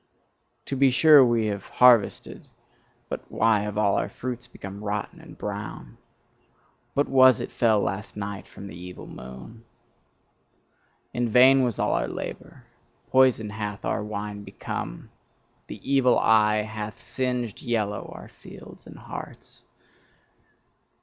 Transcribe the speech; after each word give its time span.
To 0.65 0.75
be 0.75 0.89
sure 0.89 1.23
we 1.23 1.45
have 1.45 1.63
harvested: 1.67 2.47
but 3.07 3.21
why 3.31 3.59
have 3.59 3.77
all 3.77 3.97
our 3.97 4.09
fruits 4.09 4.47
become 4.47 4.83
rotten 4.83 5.21
and 5.21 5.37
brown? 5.37 5.99
What 6.95 7.07
was 7.07 7.39
it 7.39 7.51
fell 7.51 7.79
last 7.81 8.17
night 8.17 8.47
from 8.47 8.65
the 8.65 8.75
evil 8.75 9.05
moon? 9.05 9.63
In 11.13 11.29
vain 11.29 11.61
was 11.63 11.77
all 11.77 11.91
our 11.91 12.07
labour, 12.07 12.65
poison 13.11 13.51
hath 13.51 13.85
our 13.85 14.03
wine 14.03 14.43
become, 14.43 15.11
the 15.67 15.79
evil 15.87 16.17
eye 16.17 16.63
hath 16.63 16.97
singed 16.99 17.61
yellow 17.61 18.11
our 18.15 18.27
fields 18.27 18.87
and 18.87 18.97
hearts. 18.97 19.61